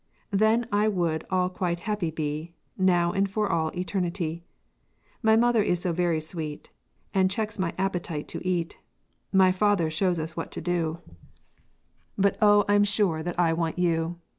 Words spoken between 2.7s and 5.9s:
Now and for all eternity. My mother is